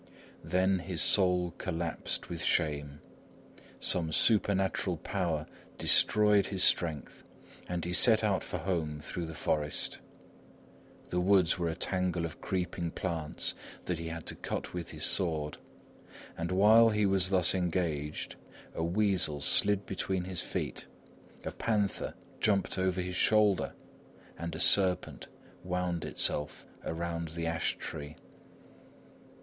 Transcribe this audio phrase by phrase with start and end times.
[0.43, 3.01] Then his soul collapsed with shame.
[3.79, 5.45] Some supernatural power
[5.77, 7.21] destroyed his strength,
[7.69, 9.99] and he set out for home through the forest.
[11.11, 13.53] The woods were a tangle of creeping plants
[13.85, 15.59] that he had to cut with his sword,
[16.35, 18.37] and while he was thus engaged,
[18.73, 20.87] a weasel slid between his feet,
[21.45, 23.73] a panther jumped over his shoulder,
[24.35, 25.27] and a serpent
[25.63, 28.15] wound itself around the ash tree.